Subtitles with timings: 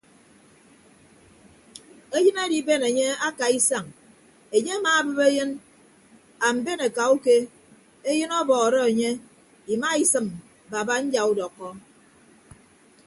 [2.15, 3.85] Eyịn adiben enye akaa isañ
[4.55, 5.51] enye amaabịp eyịn
[6.47, 7.35] amben akauke
[8.11, 9.09] eyịn ọbọọrọ enye
[9.73, 10.27] imaisịm
[10.71, 11.67] baba nyaudọkkọ.